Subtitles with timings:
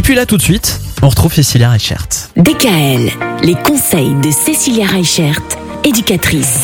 [0.00, 2.06] Et puis là, tout de suite, on retrouve Cécilia Reichert.
[2.34, 3.10] DKL,
[3.42, 5.38] les conseils de Cécilia Reichert,
[5.84, 6.60] éducatrice.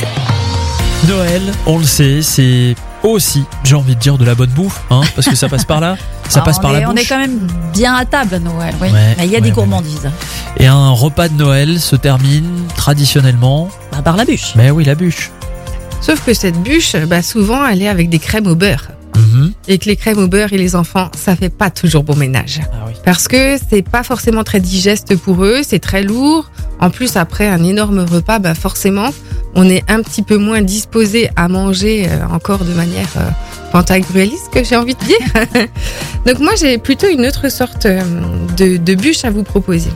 [1.06, 5.02] Noël, on le sait, c'est aussi, j'ai envie de dire, de la bonne bouffe, hein,
[5.14, 5.98] parce que ça passe par là.
[6.30, 7.02] Ça Ah, passe on par est, la On bouche.
[7.02, 8.88] est quand même bien à table à Noël, oui.
[8.88, 10.08] Ouais, Mais il y a ouais, des ouais, gourmandises.
[10.56, 13.68] Et un repas de Noël se termine traditionnellement.
[13.92, 14.54] Bah, par la bûche.
[14.56, 15.30] Mais oui, la bûche.
[16.00, 18.86] Sauf que cette bûche, bah, souvent, elle est avec des crèmes au beurre.
[19.16, 19.52] Mhm.
[19.68, 22.60] Et que les crèmes au beurre et les enfants, ça fait pas toujours bon ménage.
[22.72, 22.92] Ah oui.
[23.04, 26.50] Parce que c'est pas forcément très digeste pour eux, c'est très lourd.
[26.80, 29.10] En plus, après un énorme repas, bah forcément,
[29.56, 33.28] on est un petit peu moins disposé à manger euh, encore de manière euh,
[33.72, 35.66] pantagruéliste, que j'ai envie de dire.
[36.26, 38.02] Donc moi, j'ai plutôt une autre sorte euh,
[38.56, 39.90] de, de bûche à vous proposer.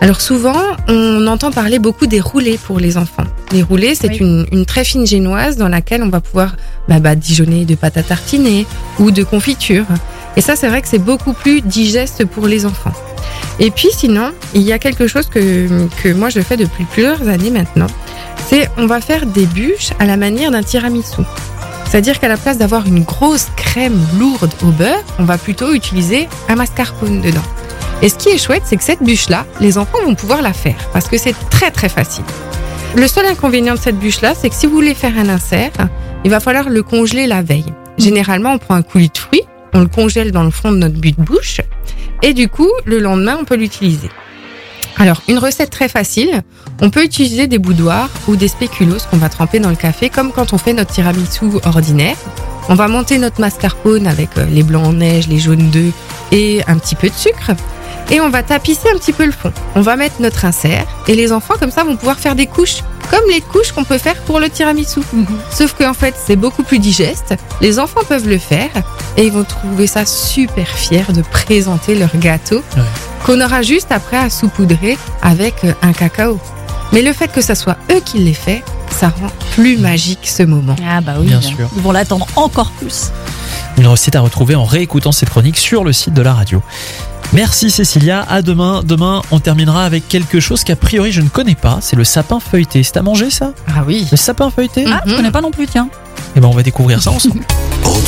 [0.00, 3.24] Alors souvent, on entend parler beaucoup des roulés pour les enfants.
[3.52, 4.16] Les roulés, c'est Oui.
[4.16, 6.56] une, une très fine génoise dans laquelle on va pouvoir
[6.88, 8.66] bah, bah, dijonner de pâte à tartiner
[8.98, 9.84] ou de confiture.
[10.36, 12.92] Et ça, c'est vrai que c'est beaucoup plus digeste pour les enfants.
[13.60, 17.28] Et puis sinon, il y a quelque chose que, que moi je fais depuis plusieurs
[17.28, 17.86] années maintenant.
[18.52, 21.22] C'est on va faire des bûches à la manière d'un tiramisu.
[21.86, 26.28] C'est-à-dire qu'à la place d'avoir une grosse crème lourde au beurre, on va plutôt utiliser
[26.50, 27.40] un mascarpone dedans.
[28.02, 30.76] Et ce qui est chouette, c'est que cette bûche-là, les enfants vont pouvoir la faire
[30.92, 32.24] parce que c'est très très facile.
[32.94, 35.72] Le seul inconvénient de cette bûche-là, c'est que si vous voulez faire un insert,
[36.22, 37.72] il va falloir le congeler la veille.
[37.96, 40.98] Généralement, on prend un coulis de fruits, on le congèle dans le fond de notre
[40.98, 41.62] but de bouche,
[42.20, 44.10] et du coup, le lendemain, on peut l'utiliser.
[45.02, 46.44] Alors, une recette très facile,
[46.80, 50.30] on peut utiliser des boudoirs ou des spéculoos qu'on va tremper dans le café, comme
[50.30, 52.14] quand on fait notre tiramisu ordinaire.
[52.68, 55.92] On va monter notre mascarpone avec euh, les blancs en neige, les jaunes d'œufs
[56.30, 57.50] et un petit peu de sucre.
[58.12, 59.52] Et on va tapisser un petit peu le fond.
[59.74, 62.84] On va mettre notre insert et les enfants comme ça vont pouvoir faire des couches
[63.10, 65.00] comme les couches qu'on peut faire pour le tiramisu.
[65.50, 67.34] Sauf qu'en fait, c'est beaucoup plus digeste.
[67.60, 68.70] Les enfants peuvent le faire
[69.16, 72.82] et ils vont trouver ça super fiers de présenter leur gâteau Ouais.
[73.24, 76.38] Qu'on aura juste après à saupoudrer avec euh, un cacao.
[76.92, 80.42] Mais le fait que ça soit eux qui l'aient fait, ça rend plus magique ce
[80.42, 80.76] moment.
[80.86, 81.26] Ah bah oui.
[81.28, 81.68] Bien sûr.
[81.76, 83.10] Ils vont l'attendre encore plus.
[83.78, 86.62] Une recette à retrouver en réécoutant cette chronique sur le site de la radio.
[87.32, 88.82] Merci Cécilia, à demain.
[88.84, 92.40] Demain, on terminera avec quelque chose qu'a priori je ne connais pas, c'est le sapin
[92.40, 92.82] feuilleté.
[92.82, 93.52] C'est à manger ça?
[93.68, 94.06] Ah oui.
[94.10, 94.84] Le sapin feuilleté?
[94.86, 95.16] Ah, je Mhm.
[95.16, 95.88] connais pas non plus, tiens.
[96.36, 97.40] Eh ben on va découvrir ça ensemble.